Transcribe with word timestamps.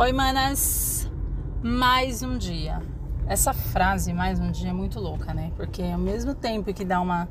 Oi, 0.00 0.14
manas! 0.14 1.06
Mais 1.62 2.22
um 2.22 2.38
dia. 2.38 2.80
Essa 3.26 3.52
frase, 3.52 4.14
mais 4.14 4.40
um 4.40 4.50
dia, 4.50 4.70
é 4.70 4.72
muito 4.72 4.98
louca, 4.98 5.34
né? 5.34 5.52
Porque 5.56 5.82
ao 5.82 5.98
mesmo 5.98 6.34
tempo 6.34 6.72
que 6.72 6.86
dá 6.86 7.02
uma, 7.02 7.28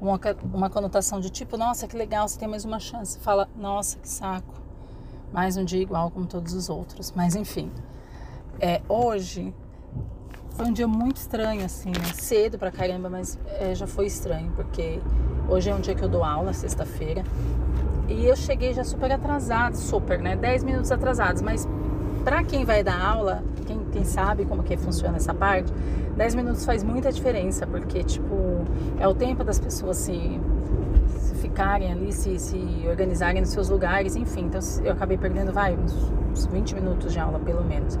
uma, 0.00 0.20
uma 0.54 0.70
conotação 0.70 1.18
de 1.18 1.30
tipo, 1.30 1.56
nossa, 1.56 1.88
que 1.88 1.96
legal, 1.96 2.28
você 2.28 2.38
tem 2.38 2.46
mais 2.46 2.64
uma 2.64 2.78
chance. 2.78 3.18
Fala, 3.18 3.48
nossa, 3.56 3.98
que 3.98 4.08
saco. 4.08 4.54
Mais 5.32 5.56
um 5.56 5.64
dia 5.64 5.82
igual 5.82 6.12
como 6.12 6.24
todos 6.24 6.54
os 6.54 6.68
outros. 6.68 7.10
Mas 7.10 7.34
enfim. 7.34 7.72
É, 8.60 8.80
hoje 8.88 9.52
foi 10.50 10.66
um 10.66 10.72
dia 10.72 10.86
muito 10.86 11.16
estranho, 11.16 11.64
assim, 11.64 11.88
né? 11.90 12.12
Cedo 12.14 12.56
pra 12.56 12.70
caramba, 12.70 13.10
mas 13.10 13.36
é, 13.46 13.74
já 13.74 13.88
foi 13.88 14.06
estranho, 14.06 14.52
porque 14.52 15.02
hoje 15.48 15.70
é 15.70 15.74
um 15.74 15.80
dia 15.80 15.96
que 15.96 16.04
eu 16.04 16.08
dou 16.08 16.22
aula, 16.22 16.52
sexta-feira. 16.52 17.24
E 18.08 18.26
eu 18.26 18.36
cheguei 18.36 18.72
já 18.72 18.84
super 18.84 19.10
atrasado, 19.10 19.76
super, 19.76 20.20
né? 20.20 20.36
10 20.36 20.62
minutos 20.62 20.92
atrasados, 20.92 21.42
mas 21.42 21.66
para 22.24 22.42
quem 22.44 22.64
vai 22.64 22.82
dar 22.82 23.00
aula, 23.00 23.42
quem, 23.66 23.80
quem, 23.92 24.04
sabe 24.04 24.44
como 24.44 24.62
que 24.62 24.76
funciona 24.76 25.16
essa 25.16 25.34
parte, 25.34 25.72
10 26.16 26.34
minutos 26.34 26.64
faz 26.64 26.82
muita 26.82 27.10
diferença, 27.12 27.66
porque, 27.66 28.02
tipo, 28.02 28.64
é 28.98 29.06
o 29.08 29.14
tempo 29.14 29.42
das 29.42 29.58
pessoas 29.58 29.96
se, 29.96 30.40
se 31.18 31.34
ficarem 31.36 31.90
ali, 31.92 32.12
se, 32.12 32.38
se 32.38 32.84
organizarem 32.88 33.40
nos 33.40 33.50
seus 33.50 33.68
lugares, 33.68 34.14
enfim. 34.16 34.42
Então, 34.42 34.60
eu 34.84 34.92
acabei 34.92 35.16
perdendo, 35.16 35.52
vai, 35.52 35.76
uns, 35.76 35.94
uns 36.30 36.46
20 36.46 36.74
minutos 36.74 37.12
de 37.12 37.18
aula, 37.18 37.38
pelo 37.38 37.64
menos. 37.64 37.98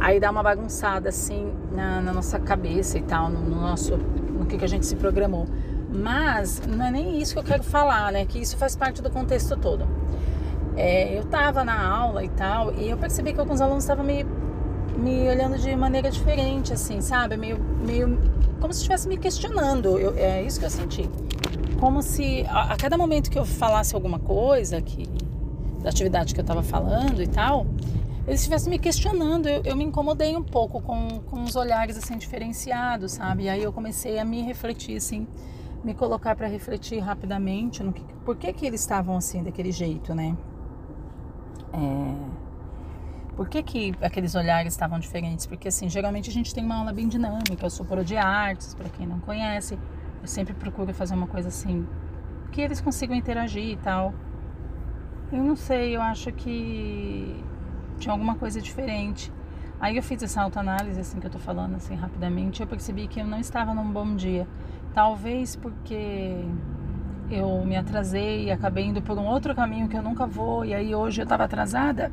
Aí 0.00 0.20
dá 0.20 0.30
uma 0.30 0.42
bagunçada, 0.42 1.08
assim, 1.08 1.52
na, 1.72 2.00
na 2.00 2.12
nossa 2.12 2.38
cabeça 2.38 2.98
e 2.98 3.02
tal, 3.02 3.30
no, 3.30 3.40
no 3.40 3.60
nosso, 3.60 3.96
no 3.96 4.44
que, 4.44 4.58
que 4.58 4.64
a 4.64 4.68
gente 4.68 4.86
se 4.86 4.96
programou. 4.96 5.46
Mas 5.90 6.60
não 6.66 6.84
é 6.84 6.90
nem 6.90 7.20
isso 7.20 7.34
que 7.34 7.38
eu 7.38 7.44
quero 7.44 7.62
falar, 7.62 8.12
né? 8.12 8.26
Que 8.26 8.38
isso 8.38 8.56
faz 8.56 8.76
parte 8.76 9.00
do 9.00 9.10
contexto 9.10 9.56
todo. 9.56 9.86
É, 10.76 11.16
eu 11.16 11.22
estava 11.22 11.62
na 11.62 11.86
aula 11.86 12.24
e 12.24 12.28
tal, 12.28 12.74
e 12.74 12.90
eu 12.90 12.96
percebi 12.96 13.32
que 13.32 13.40
alguns 13.40 13.60
alunos 13.60 13.84
estavam 13.84 14.04
me, 14.04 14.24
me 14.96 15.28
olhando 15.28 15.56
de 15.58 15.74
maneira 15.76 16.10
diferente, 16.10 16.72
assim, 16.72 17.00
sabe? 17.00 17.36
Meio, 17.36 17.58
meio 17.58 18.18
como 18.60 18.72
se 18.72 18.80
estivesse 18.80 19.06
me 19.06 19.16
questionando. 19.16 19.98
Eu, 19.98 20.16
é 20.16 20.42
isso 20.42 20.58
que 20.58 20.66
eu 20.66 20.70
senti. 20.70 21.08
Como 21.78 22.02
se 22.02 22.44
a, 22.48 22.72
a, 22.72 22.76
cada 22.76 22.96
momento 22.96 23.30
que 23.30 23.38
eu 23.38 23.44
falasse 23.44 23.94
alguma 23.94 24.18
coisa 24.18 24.80
que, 24.80 25.06
da 25.82 25.90
atividade 25.90 26.34
que 26.34 26.40
eu 26.40 26.44
estava 26.44 26.62
falando 26.62 27.22
e 27.22 27.26
tal, 27.26 27.66
eles 28.26 28.40
estivessem 28.40 28.70
me 28.70 28.78
questionando. 28.78 29.46
Eu, 29.46 29.62
eu, 29.64 29.76
me 29.76 29.84
incomodei 29.84 30.36
um 30.36 30.42
pouco 30.42 30.80
com, 30.80 31.20
com 31.30 31.44
os 31.44 31.54
olhares 31.54 31.96
assim 31.96 32.16
diferenciados, 32.16 33.12
sabe? 33.12 33.44
E 33.44 33.48
aí 33.48 33.62
eu 33.62 33.72
comecei 33.72 34.18
a 34.18 34.24
me 34.24 34.42
refletir, 34.42 34.96
assim, 34.96 35.26
me 35.84 35.94
colocar 35.94 36.34
para 36.34 36.48
refletir 36.48 36.98
rapidamente 36.98 37.82
no 37.82 37.92
que, 37.92 38.02
por 38.24 38.34
que 38.34 38.52
que 38.52 38.64
eles 38.64 38.80
estavam 38.80 39.16
assim 39.16 39.42
daquele 39.42 39.70
jeito, 39.70 40.14
né? 40.14 40.34
É... 41.74 42.44
Por 43.36 43.48
que, 43.48 43.62
que 43.62 43.94
aqueles 44.00 44.34
olhares 44.36 44.72
estavam 44.72 44.98
diferentes? 44.98 45.44
Porque, 45.44 45.66
assim, 45.68 45.88
geralmente 45.88 46.30
a 46.30 46.32
gente 46.32 46.54
tem 46.54 46.64
uma 46.64 46.76
aula 46.76 46.92
bem 46.92 47.08
dinâmica. 47.08 47.66
Eu 47.66 47.70
sou 47.70 47.84
pro 47.84 48.04
de 48.04 48.16
artes, 48.16 48.74
para 48.74 48.88
quem 48.88 49.06
não 49.06 49.18
conhece. 49.18 49.76
Eu 50.22 50.28
sempre 50.28 50.54
procuro 50.54 50.94
fazer 50.94 51.14
uma 51.14 51.26
coisa 51.26 51.48
assim, 51.48 51.86
que 52.52 52.60
eles 52.60 52.80
consigam 52.80 53.16
interagir 53.16 53.70
e 53.70 53.76
tal. 53.76 54.14
Eu 55.32 55.42
não 55.42 55.56
sei, 55.56 55.96
eu 55.96 56.00
acho 56.00 56.30
que 56.32 57.44
tinha 57.98 58.12
alguma 58.12 58.36
coisa 58.36 58.60
diferente. 58.60 59.32
Aí 59.80 59.96
eu 59.96 60.02
fiz 60.02 60.22
essa 60.22 60.40
autoanálise, 60.40 61.00
assim, 61.00 61.18
que 61.18 61.26
eu 61.26 61.30
tô 61.30 61.38
falando, 61.38 61.74
assim, 61.74 61.94
rapidamente. 61.96 62.60
Eu 62.60 62.68
percebi 62.68 63.08
que 63.08 63.20
eu 63.20 63.26
não 63.26 63.38
estava 63.38 63.74
num 63.74 63.90
bom 63.90 64.14
dia. 64.14 64.46
Talvez 64.94 65.56
porque 65.56 66.44
eu 67.30 67.64
me 67.64 67.76
atrasei 67.76 68.44
e 68.44 68.50
acabei 68.50 68.84
indo 68.84 69.00
por 69.02 69.18
um 69.18 69.26
outro 69.26 69.54
caminho 69.54 69.88
que 69.88 69.96
eu 69.96 70.02
nunca 70.02 70.26
vou, 70.26 70.64
e 70.64 70.74
aí 70.74 70.94
hoje 70.94 71.20
eu 71.20 71.24
estava 71.24 71.44
atrasada. 71.44 72.10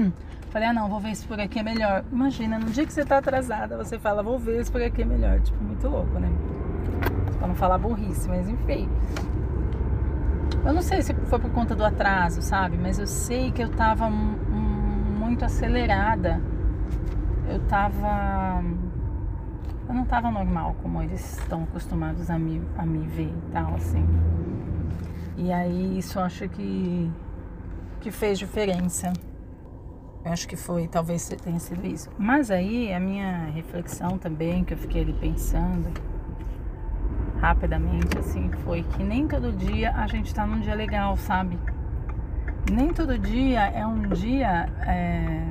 Falei, 0.50 0.68
ah 0.68 0.72
não, 0.72 0.88
vou 0.88 1.00
ver 1.00 1.14
se 1.16 1.26
por 1.26 1.40
aqui 1.40 1.58
é 1.58 1.62
melhor. 1.62 2.04
Imagina, 2.12 2.58
no 2.58 2.66
dia 2.66 2.86
que 2.86 2.92
você 2.92 3.00
está 3.00 3.18
atrasada, 3.18 3.76
você 3.76 3.98
fala, 3.98 4.22
vou 4.22 4.38
ver 4.38 4.64
se 4.64 4.70
por 4.70 4.80
aqui 4.80 5.02
é 5.02 5.04
melhor. 5.04 5.40
Tipo, 5.40 5.62
muito 5.62 5.88
louco, 5.88 6.18
né? 6.18 6.30
Pra 7.38 7.48
não 7.48 7.56
falar 7.56 7.76
burrice, 7.76 8.28
mas 8.28 8.48
enfim. 8.48 8.88
Eu 10.64 10.72
não 10.72 10.80
sei 10.80 11.02
se 11.02 11.12
foi 11.12 11.38
por 11.40 11.50
conta 11.50 11.74
do 11.74 11.84
atraso, 11.84 12.40
sabe? 12.40 12.78
Mas 12.78 12.98
eu 12.98 13.06
sei 13.06 13.50
que 13.50 13.62
eu 13.62 13.68
tava 13.68 14.08
muito 14.08 15.44
acelerada. 15.44 16.40
Eu 17.48 17.58
tava. 17.66 18.62
Eu 19.88 19.94
não 19.94 20.04
tava 20.04 20.30
normal 20.30 20.76
como 20.80 21.02
eles 21.02 21.38
estão 21.38 21.64
acostumados 21.64 22.30
a 22.30 22.38
me, 22.38 22.62
a 22.78 22.86
me 22.86 23.06
ver 23.08 23.28
e 23.28 23.52
tal, 23.52 23.74
assim. 23.74 24.06
E 25.36 25.52
aí 25.52 25.98
isso 25.98 26.18
eu 26.18 26.22
acho 26.22 26.48
que, 26.48 27.10
que 28.00 28.10
fez 28.10 28.38
diferença. 28.38 29.12
Eu 30.24 30.32
acho 30.32 30.48
que 30.48 30.56
foi, 30.56 30.88
talvez 30.88 31.28
tenha 31.42 31.58
sido 31.58 31.86
isso. 31.86 32.08
Mas 32.18 32.50
aí 32.50 32.92
a 32.92 33.00
minha 33.00 33.46
reflexão 33.46 34.16
também, 34.16 34.64
que 34.64 34.72
eu 34.72 34.78
fiquei 34.78 35.02
ali 35.02 35.12
pensando 35.12 35.92
rapidamente, 37.40 38.16
assim, 38.18 38.50
foi 38.64 38.82
que 38.84 39.02
nem 39.02 39.28
todo 39.28 39.52
dia 39.52 39.92
a 39.94 40.06
gente 40.06 40.34
tá 40.34 40.46
num 40.46 40.60
dia 40.60 40.74
legal, 40.74 41.14
sabe? 41.16 41.58
Nem 42.72 42.90
todo 42.90 43.18
dia 43.18 43.66
é 43.66 43.86
um 43.86 44.08
dia, 44.08 44.66
é, 44.86 45.44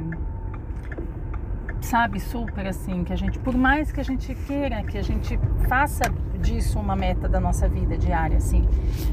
sabe, 1.80 2.20
super 2.20 2.66
assim, 2.66 3.04
que 3.04 3.14
a 3.14 3.16
gente, 3.16 3.38
por 3.38 3.56
mais 3.56 3.92
que 3.92 4.00
a 4.00 4.04
gente 4.04 4.34
queira, 4.34 4.82
que 4.82 4.98
a 4.98 5.04
gente 5.04 5.40
faça 5.68 6.04
disso 6.44 6.78
uma 6.78 6.96
meta 6.96 7.28
da 7.28 7.40
nossa 7.40 7.68
vida 7.68 7.98
diária, 7.98 8.38
assim, 8.38 8.68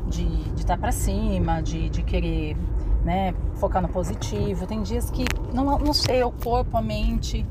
de 0.09 0.25
estar 0.57 0.75
tá 0.75 0.77
para 0.77 0.93
cima, 0.93 1.63
de, 1.63 1.89
de 1.89 2.03
querer 2.03 2.57
né, 3.05 3.33
focar 3.55 3.81
no 3.81 3.89
positivo. 3.89 4.67
Tem 4.67 4.83
dias 4.83 5.11
que, 5.11 5.25
não, 5.55 5.79
não 5.79 5.95
sei, 5.95 6.23
o 6.23 6.33
corpo, 6.33 6.77
a 6.77 6.83
mente, 6.83 7.47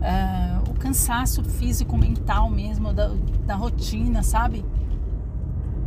é, 0.00 0.70
o 0.70 0.74
cansaço 0.74 1.42
físico, 1.42 1.96
mental 1.96 2.50
mesmo, 2.50 2.92
da, 2.92 3.10
da 3.46 3.54
rotina, 3.56 4.22
sabe? 4.22 4.64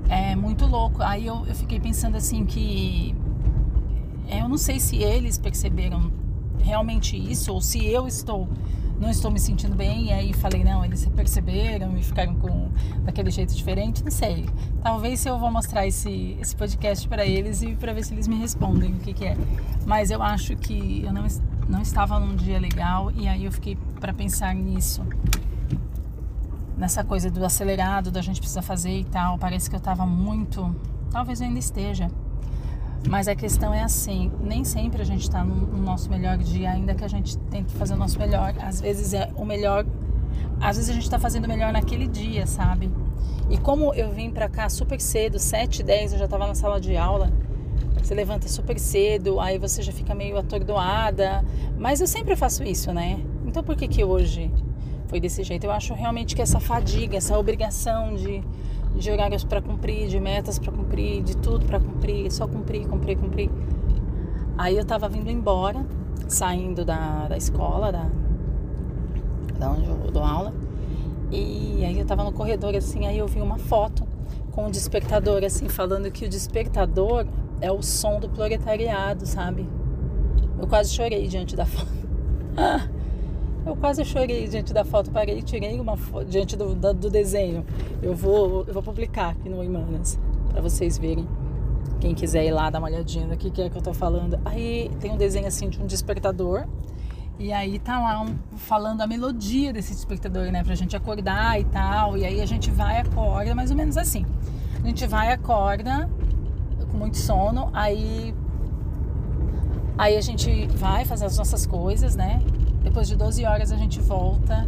É 0.10 0.36
muito 0.36 0.66
louco. 0.66 1.02
Aí 1.02 1.26
eu, 1.26 1.46
eu 1.46 1.56
fiquei 1.56 1.80
pensando 1.80 2.18
assim 2.18 2.46
que 2.46 3.16
é, 4.28 4.42
eu 4.42 4.50
não 4.50 4.58
sei 4.58 4.80
se 4.80 4.98
eles 4.98 5.38
perceberam 5.38 6.12
realmente 6.60 7.18
isso 7.18 7.54
ou 7.54 7.62
se 7.62 7.86
eu 7.86 8.08
estou 8.08 8.48
não 9.00 9.10
estou 9.10 9.32
me 9.32 9.40
sentindo 9.40 9.76
bem. 9.76 10.08
E 10.08 10.14
aí 10.14 10.34
falei, 10.34 10.64
não, 10.64 10.84
eles 10.84 11.06
perceberam 11.16 11.98
e 11.98 12.04
ficaram 12.04 12.36
com 12.36 12.70
daquele 13.04 13.32
jeito 13.32 13.54
diferente, 13.54 14.04
não 14.04 14.12
sei. 14.12 14.46
Talvez 14.82 15.26
eu 15.26 15.38
vou 15.38 15.52
mostrar 15.52 15.86
esse, 15.88 16.38
esse 16.40 16.56
podcast 16.56 17.08
para 17.08 17.26
eles 17.26 17.62
e 17.62 17.76
para 17.76 17.94
ver 17.94 18.04
se 18.04 18.14
eles 18.14 18.28
me 18.28 18.36
respondem 18.36 18.94
o 18.94 19.00
que, 19.00 19.14
que 19.14 19.26
é. 19.26 19.38
Mas 19.86 20.12
eu 20.12 20.22
acho 20.22 20.56
que 20.56 21.04
eu 21.04 21.14
não, 21.14 21.26
não 21.68 21.82
estava 21.82 22.20
num 22.20 22.36
dia 22.36 22.60
legal 22.60 23.12
e 23.12 23.28
aí 23.28 23.46
eu 23.46 23.52
fiquei 23.52 23.78
para 24.00 24.14
pensar 24.14 24.54
nisso. 24.56 25.04
Nessa 26.78 27.04
coisa 27.04 27.30
do 27.30 27.46
acelerado, 27.46 28.12
da 28.12 28.22
gente 28.22 28.40
precisa 28.40 28.62
fazer 28.62 29.00
e 29.00 29.06
tal. 29.06 29.38
Parece 29.38 29.70
que 29.70 29.76
eu 29.76 29.80
estava 29.80 30.06
muito. 30.06 30.76
Talvez 31.12 31.40
eu 31.40 31.48
ainda 31.48 31.60
esteja 31.60 32.10
mas 33.10 33.28
a 33.28 33.36
questão 33.36 33.74
é 33.74 33.84
assim, 33.84 34.32
nem 34.42 34.64
sempre 34.64 35.02
a 35.02 35.06
gente 35.06 35.24
está 35.24 35.44
no, 35.44 35.56
no, 35.56 35.78
nosso 35.78 36.10
melhor 36.10 36.38
dia, 36.38 36.72
ainda 36.72 36.96
que 36.96 37.04
a 37.04 37.08
gente 37.08 37.38
tente 37.38 37.74
fazer 37.74 37.94
o 37.94 37.98
nosso 37.98 38.18
melhor. 38.18 38.54
Às 38.60 38.80
vezes 38.80 39.14
é 39.14 39.30
o 39.36 39.46
melhor, 39.46 39.86
às 40.60 40.78
vezes 40.78 40.90
a 40.90 40.94
gente 40.94 41.04
está 41.04 41.20
fazendo 41.20 41.46
o 41.46 41.48
melhor 41.48 41.74
naquele 41.74 42.08
dia, 42.08 42.48
sabe? 42.48 42.90
E 43.50 43.58
como 43.58 43.94
eu 43.94 44.12
vim 44.12 44.32
para 44.32 44.48
cá 44.48 44.70
super 44.70 45.00
cedo, 45.00 45.38
7, 45.38 45.84
10, 45.84 46.14
eu 46.14 46.20
já 46.20 46.26
estava 46.26 46.48
na 46.48 46.56
sala 46.56 46.80
de 46.80 46.96
aula. 46.96 47.32
Você 48.02 48.14
levanta 48.16 48.48
super 48.48 48.80
cedo, 48.80 49.40
aí 49.40 49.58
você 49.58 49.82
já 49.82 49.92
fica 49.92 50.16
meio 50.16 50.38
atordoada. 50.38 51.44
Mas 51.78 52.02
eu 52.02 52.08
sempre 52.08 52.36
faço 52.36 52.64
isso, 52.64 52.92
né? 52.94 53.20
Então 53.46 53.64
por 53.64 53.76
que 53.76 53.88
que 53.88 54.04
hoje 54.04 54.52
foi 55.08 55.20
desse 55.20 55.44
jeito? 55.44 55.66
Eu 55.66 55.72
acho 55.72 55.94
realmente 55.94 56.36
que 56.36 56.42
essa 56.42 56.60
fadiga, 56.60 57.18
essa 57.18 57.38
obrigação 57.38 58.16
de 58.16 58.42
de 58.96 59.12
horários 59.12 59.44
para 59.44 59.62
cumprir, 59.62 60.08
de 60.08 60.20
metas 60.20 60.60
para 60.60 60.72
cumprir, 60.72 61.24
de 61.24 61.36
tudo 61.38 61.66
para 61.66 61.80
cumprir, 61.80 62.32
só 62.32 62.48
cumprir, 62.48 62.88
cumprir, 62.88 63.18
cumprir. 63.18 63.50
Aí 64.58 64.78
eu 64.78 64.86
tava 64.86 65.10
vindo 65.10 65.30
embora, 65.30 65.86
saindo 66.28 66.86
da, 66.86 67.28
da 67.28 67.38
escola, 67.38 67.92
da, 67.92 68.08
da 69.58 69.72
onde 69.72 69.88
eu 69.88 70.12
dou 70.12 70.24
aula. 70.24 70.54
E 71.32 71.84
aí 71.84 71.98
eu 71.98 72.06
tava 72.06 72.24
no 72.24 72.32
corredor 72.32 72.76
assim, 72.76 73.08
aí 73.08 73.18
eu 73.18 73.28
vi 73.28 73.42
uma 73.42 73.58
foto 73.58 74.04
com 74.52 74.68
o 74.68 74.72
despertador, 74.72 75.44
assim, 75.44 75.68
falando 75.68 76.12
que 76.12 76.26
o 76.26 76.30
despertador 76.30 77.26
é 77.60 77.72
o 77.72 77.82
som 77.82 78.20
do 78.20 78.30
proletariado, 78.30 79.26
sabe? 79.26 79.68
Eu 80.60 80.68
quase 80.68 80.94
chorei 80.94 81.28
diante 81.28 81.56
da 81.56 81.66
foto. 81.66 81.92
Eu 83.66 83.76
quase 83.78 84.04
chorei 84.04 84.48
diante 84.48 84.74
da 84.74 84.84
foto, 84.84 85.10
parei 85.10 85.40
e 85.40 85.42
tirei 85.42 85.80
uma 85.80 85.96
foto 85.96 86.26
diante 86.26 86.58
do, 86.58 86.76
do 86.76 87.10
desenho. 87.10 87.66
Eu 88.02 88.14
vou, 88.14 88.66
eu 88.68 88.74
vou 88.74 88.84
publicar 88.84 89.30
aqui 89.30 89.48
no 89.48 89.64
Imanas 89.64 90.20
para 90.50 90.62
vocês 90.62 90.98
verem. 90.98 91.28
Quem 92.02 92.14
quiser 92.14 92.46
ir 92.46 92.52
lá 92.52 92.70
dar 92.70 92.80
uma 92.80 92.90
olhadinha 92.90 93.26
no 93.26 93.38
que, 93.38 93.50
que 93.50 93.62
é 93.62 93.70
que 93.70 93.78
eu 93.78 93.82
tô 93.82 93.94
falando. 93.94 94.38
Aí 94.44 94.92
tem 95.00 95.12
um 95.12 95.18
desenho 95.18 95.48
assim 95.48 95.70
de 95.70 95.82
um 95.82 95.86
despertador. 95.86 96.66
E 97.40 97.54
aí 97.54 97.80
tá 97.80 98.00
lá 98.00 98.22
um, 98.22 98.36
falando 98.58 99.02
a 99.02 99.08
melodia 99.08 99.72
desse 99.72 99.94
despertador, 99.94 100.52
né? 100.52 100.62
Pra 100.64 100.76
gente 100.76 100.96
acordar 100.96 101.60
e 101.60 101.64
tal. 101.64 102.18
E 102.18 102.26
aí 102.26 102.42
a 102.42 102.46
gente 102.46 102.70
vai, 102.70 103.00
acorda, 103.00 103.56
mais 103.56 103.72
ou 103.72 103.78
menos 103.78 103.96
assim. 103.96 104.26
A 104.84 104.88
gente 104.88 105.08
vai, 105.08 105.32
acorda, 105.32 106.10
com 106.92 106.98
muito 106.98 107.18
sono, 107.18 107.70
aí 107.74 108.36
Aí 109.98 110.18
a 110.18 110.22
gente 110.22 110.68
vai 110.68 111.06
fazer 111.06 111.26
as 111.26 111.38
nossas 111.38 111.66
coisas, 111.66 112.16
né? 112.16 112.42
Depois 112.94 113.08
de 113.08 113.16
12 113.16 113.44
horas 113.44 113.72
a 113.72 113.76
gente 113.76 114.00
volta 114.00 114.68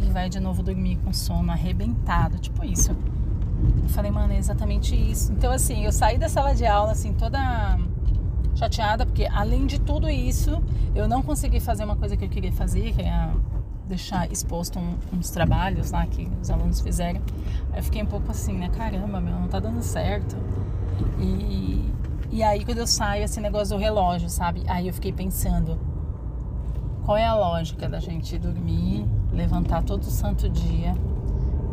e 0.00 0.08
vai 0.12 0.28
de 0.28 0.38
novo 0.38 0.62
dormir 0.62 0.94
com 0.98 1.12
sono 1.12 1.50
arrebentado, 1.50 2.38
tipo 2.38 2.64
isso. 2.64 2.96
Eu 3.82 3.88
falei, 3.88 4.12
mano, 4.12 4.32
é 4.32 4.38
exatamente 4.38 4.94
isso. 4.94 5.32
Então, 5.32 5.50
assim, 5.50 5.84
eu 5.84 5.90
saí 5.90 6.18
da 6.18 6.28
sala 6.28 6.54
de 6.54 6.64
aula, 6.64 6.92
assim, 6.92 7.12
toda 7.12 7.80
chateada, 8.54 9.04
porque 9.04 9.26
além 9.26 9.66
de 9.66 9.80
tudo 9.80 10.08
isso, 10.08 10.62
eu 10.94 11.08
não 11.08 11.20
consegui 11.20 11.58
fazer 11.58 11.84
uma 11.84 11.96
coisa 11.96 12.16
que 12.16 12.24
eu 12.24 12.28
queria 12.28 12.52
fazer, 12.52 12.92
que 12.92 13.02
é 13.02 13.30
deixar 13.88 14.30
exposto 14.30 14.78
um, 14.78 14.96
uns 15.12 15.28
trabalhos 15.28 15.90
lá 15.90 16.06
que 16.06 16.28
os 16.40 16.48
alunos 16.48 16.80
fizeram. 16.80 17.20
Aí 17.72 17.80
eu 17.80 17.82
fiquei 17.82 18.04
um 18.04 18.06
pouco 18.06 18.30
assim, 18.30 18.52
né? 18.52 18.68
Caramba, 18.68 19.20
meu, 19.20 19.34
não 19.34 19.48
tá 19.48 19.58
dando 19.58 19.82
certo. 19.82 20.36
E, 21.18 21.92
e 22.30 22.44
aí 22.44 22.64
quando 22.64 22.78
eu 22.78 22.86
saio, 22.86 23.24
esse 23.24 23.40
negócio 23.40 23.76
do 23.76 23.80
relógio, 23.82 24.30
sabe? 24.30 24.62
Aí 24.68 24.86
eu 24.86 24.94
fiquei 24.94 25.12
pensando, 25.12 25.76
qual 27.06 27.16
é 27.16 27.24
a 27.24 27.36
lógica 27.36 27.88
da 27.88 28.00
gente 28.00 28.36
dormir, 28.36 29.06
levantar 29.32 29.84
todo 29.84 30.02
santo 30.06 30.48
dia 30.48 30.92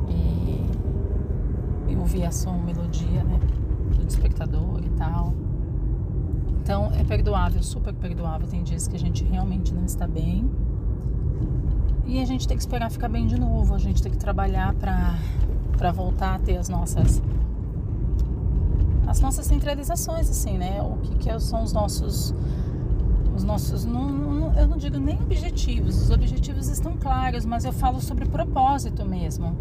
e, 0.07 1.91
e 1.91 1.95
ouvir 1.95 2.23
a 2.23 2.31
som, 2.31 2.59
melodia, 2.59 3.23
né? 3.23 3.39
Do 3.97 4.05
despertador 4.05 4.79
e 4.85 4.89
tal. 4.91 5.33
Então 6.61 6.91
é 6.93 7.03
perdoável, 7.03 7.63
super 7.63 7.95
perdoável. 7.95 8.47
Tem 8.47 8.61
dias 8.61 8.87
que 8.87 8.95
a 8.95 8.99
gente 8.99 9.23
realmente 9.23 9.73
não 9.73 9.83
está 9.83 10.07
bem 10.07 10.51
e 12.05 12.21
a 12.21 12.25
gente 12.25 12.47
tem 12.47 12.55
que 12.55 12.61
esperar 12.61 12.91
ficar 12.91 13.09
bem 13.09 13.25
de 13.25 13.39
novo. 13.39 13.73
A 13.73 13.79
gente 13.79 14.03
tem 14.03 14.11
que 14.11 14.19
trabalhar 14.19 14.75
para 14.75 15.91
voltar 15.91 16.35
a 16.35 16.39
ter 16.39 16.57
as 16.57 16.69
nossas 16.69 17.23
as 19.07 19.19
nossas 19.19 19.47
centralizações, 19.47 20.29
assim, 20.29 20.59
né? 20.59 20.79
O 20.83 20.97
que, 20.97 21.15
que 21.15 21.39
são 21.39 21.63
os 21.63 21.73
nossos 21.73 22.35
os 23.43 23.45
nossos, 23.45 23.85
não, 23.85 24.09
não, 24.09 24.53
eu 24.53 24.67
não 24.67 24.77
digo 24.77 24.97
nem 24.97 25.17
objetivos, 25.17 26.01
os 26.01 26.09
objetivos 26.09 26.69
estão 26.69 26.95
claros, 26.95 27.45
mas 27.45 27.65
eu 27.65 27.73
falo 27.73 28.01
sobre 28.01 28.25
propósito 28.25 29.05
mesmo. 29.05 29.55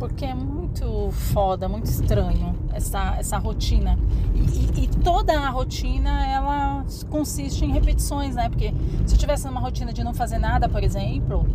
Porque 0.00 0.24
é 0.24 0.34
muito 0.34 1.10
foda, 1.12 1.68
muito 1.68 1.86
estranho 1.86 2.56
essa, 2.72 3.14
essa 3.16 3.38
rotina. 3.38 3.96
E, 4.34 4.80
e, 4.80 4.84
e, 4.84 4.88
toda 4.88 5.38
a 5.38 5.48
rotina, 5.48 6.26
ela 6.26 6.84
consiste 7.08 7.64
em 7.64 7.70
repetições, 7.70 8.34
né? 8.34 8.48
Porque 8.48 8.74
se 9.06 9.14
eu 9.14 9.18
tivesse 9.18 9.46
numa 9.46 9.60
rotina 9.60 9.92
de 9.92 10.02
não 10.02 10.12
fazer 10.12 10.38
nada, 10.38 10.68
por 10.68 10.82
exemplo, 10.82 11.46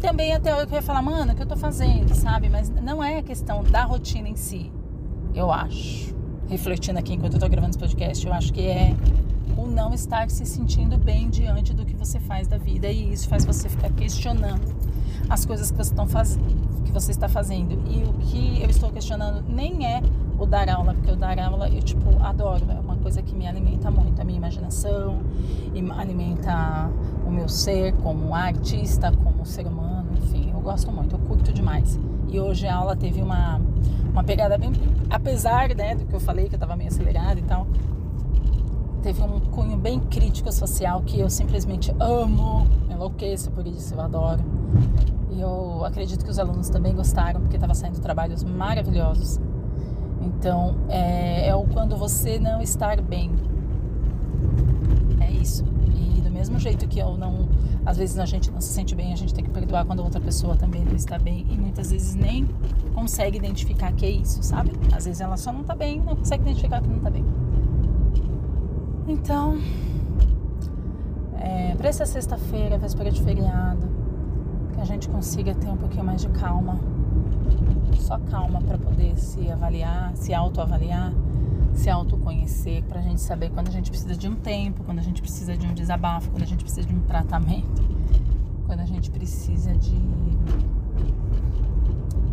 também 0.00 0.32
até 0.32 0.50
eu 0.50 0.68
ia 0.68 0.82
falar, 0.82 1.00
mano, 1.00 1.32
o 1.32 1.36
que 1.36 1.42
eu 1.42 1.46
tô 1.46 1.56
fazendo, 1.56 2.12
sabe? 2.12 2.48
Mas 2.48 2.68
não 2.68 3.00
é 3.00 3.18
a 3.18 3.22
questão 3.22 3.62
da 3.62 3.84
rotina 3.84 4.28
em 4.28 4.34
si, 4.34 4.72
eu 5.32 5.52
acho. 5.52 6.12
Refletindo 6.48 6.98
aqui 6.98 7.14
enquanto 7.14 7.34
eu 7.34 7.40
tô 7.40 7.48
gravando 7.48 7.70
esse 7.70 7.78
podcast, 7.78 8.26
eu 8.26 8.32
acho 8.32 8.52
que 8.52 8.62
é 8.62 8.96
o 9.60 9.66
não 9.66 9.92
estar 9.92 10.30
se 10.30 10.46
sentindo 10.46 10.96
bem 10.96 11.28
diante 11.28 11.74
do 11.74 11.84
que 11.84 11.94
você 11.94 12.18
faz 12.18 12.48
da 12.48 12.58
vida 12.58 12.88
e 12.88 13.12
isso 13.12 13.28
faz 13.28 13.44
você 13.44 13.68
ficar 13.68 13.90
questionando 13.90 14.74
as 15.28 15.44
coisas 15.44 15.70
que 15.70 15.76
você, 15.76 15.90
estão 15.90 16.06
faz... 16.06 16.38
que 16.84 16.92
você 16.92 17.10
está 17.10 17.28
fazendo. 17.28 17.72
E 17.88 18.02
o 18.02 18.12
que 18.14 18.62
eu 18.62 18.70
estou 18.70 18.90
questionando 18.90 19.44
nem 19.48 19.86
é 19.86 20.02
o 20.38 20.46
dar 20.46 20.68
aula, 20.70 20.94
porque 20.94 21.10
o 21.10 21.16
dar 21.16 21.38
aula 21.38 21.68
eu 21.68 21.82
tipo 21.82 22.02
adoro, 22.22 22.64
é 22.70 22.80
uma 22.80 22.96
coisa 22.96 23.20
que 23.22 23.34
me 23.34 23.46
alimenta 23.46 23.90
muito, 23.90 24.20
a 24.20 24.24
minha 24.24 24.38
imaginação, 24.38 25.20
e 25.74 25.90
alimenta 25.92 26.90
o 27.26 27.30
meu 27.30 27.48
ser 27.48 27.92
como 27.96 28.34
artista, 28.34 29.12
como 29.12 29.44
ser 29.44 29.66
humano, 29.66 30.10
enfim, 30.16 30.50
eu 30.52 30.60
gosto 30.60 30.90
muito, 30.90 31.14
eu 31.14 31.18
curto 31.20 31.52
demais. 31.52 31.98
E 32.28 32.40
hoje 32.40 32.66
a 32.66 32.74
aula 32.74 32.96
teve 32.96 33.20
uma, 33.20 33.60
uma 34.12 34.24
pegada 34.24 34.56
bem. 34.56 34.72
Apesar 35.10 35.74
né, 35.74 35.94
do 35.94 36.06
que 36.06 36.14
eu 36.14 36.20
falei, 36.20 36.48
que 36.48 36.54
eu 36.54 36.56
estava 36.56 36.76
meio 36.76 36.88
acelerada 36.88 37.38
e 37.38 37.42
tal, 37.42 37.66
teve 39.12 39.22
um 39.24 39.40
cunho 39.40 39.76
bem 39.76 39.98
crítico 39.98 40.52
social 40.52 41.02
que 41.02 41.18
eu 41.18 41.28
simplesmente 41.28 41.92
amo, 41.98 42.64
enlouqueço 42.88 43.50
por 43.50 43.66
isso, 43.66 43.94
eu 43.94 44.00
adoro. 44.00 44.40
E 45.32 45.40
eu 45.40 45.84
acredito 45.84 46.24
que 46.24 46.30
os 46.30 46.38
alunos 46.38 46.68
também 46.68 46.94
gostaram, 46.94 47.40
porque 47.40 47.56
estava 47.56 47.74
saindo 47.74 47.98
trabalhos 48.00 48.44
maravilhosos. 48.44 49.40
Então, 50.20 50.76
é, 50.88 51.48
é 51.48 51.54
o 51.56 51.64
quando 51.64 51.96
você 51.96 52.38
não 52.38 52.62
estar 52.62 53.00
bem. 53.00 53.32
É 55.18 55.28
isso. 55.28 55.64
E 55.92 56.20
do 56.20 56.30
mesmo 56.30 56.60
jeito 56.60 56.86
que 56.86 57.00
eu 57.00 57.16
não. 57.16 57.48
Às 57.84 57.96
vezes 57.96 58.16
a 58.16 58.26
gente 58.26 58.48
não 58.48 58.60
se 58.60 58.68
sente 58.68 58.94
bem, 58.94 59.12
a 59.12 59.16
gente 59.16 59.34
tem 59.34 59.42
que 59.42 59.50
perdoar 59.50 59.86
quando 59.86 60.04
outra 60.04 60.20
pessoa 60.20 60.54
também 60.54 60.84
não 60.84 60.94
está 60.94 61.18
bem. 61.18 61.44
E 61.50 61.58
muitas 61.58 61.90
vezes 61.90 62.14
nem 62.14 62.48
consegue 62.94 63.38
identificar 63.38 63.92
que 63.92 64.06
é 64.06 64.10
isso, 64.10 64.40
sabe? 64.40 64.70
Às 64.94 65.06
vezes 65.06 65.20
ela 65.20 65.36
só 65.36 65.52
não 65.52 65.62
está 65.62 65.74
bem, 65.74 66.00
não 66.00 66.14
consegue 66.14 66.44
identificar 66.44 66.80
que 66.80 66.88
não 66.88 66.98
está 66.98 67.10
bem. 67.10 67.24
Então, 69.22 69.58
é, 71.38 71.74
para 71.76 71.88
essa 71.88 72.06
sexta-feira, 72.06 72.78
véspera 72.78 73.10
de 73.10 73.22
feriado, 73.22 73.86
que 74.72 74.80
a 74.80 74.84
gente 74.84 75.08
consiga 75.10 75.54
ter 75.54 75.68
um 75.68 75.76
pouquinho 75.76 76.04
mais 76.04 76.22
de 76.22 76.28
calma. 76.30 76.80
Só 77.98 78.18
calma 78.18 78.60
para 78.62 78.78
poder 78.78 79.16
se 79.18 79.50
avaliar, 79.50 80.16
se 80.16 80.32
autoavaliar, 80.32 81.12
se 81.74 81.90
autoconhecer, 81.90 82.82
para 82.84 83.00
a 83.00 83.02
gente 83.02 83.20
saber 83.20 83.50
quando 83.50 83.68
a 83.68 83.70
gente 83.70 83.90
precisa 83.90 84.16
de 84.16 84.26
um 84.26 84.34
tempo, 84.34 84.82
quando 84.84 84.98
a 84.98 85.02
gente 85.02 85.20
precisa 85.20 85.54
de 85.54 85.66
um 85.66 85.74
desabafo, 85.74 86.30
quando 86.30 86.42
a 86.42 86.46
gente 86.46 86.64
precisa 86.64 86.88
de 86.88 86.94
um 86.94 87.00
tratamento, 87.00 87.82
quando 88.66 88.80
a 88.80 88.86
gente 88.86 89.10
precisa 89.10 89.74
de, 89.74 90.00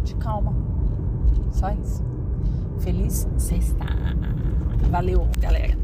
de 0.05 0.15
calma. 0.15 0.53
Só 1.51 1.69
isso. 1.71 2.01
Feliz 2.79 3.27
sexta. 3.37 3.85
Valeu, 4.89 5.27
galera. 5.39 5.77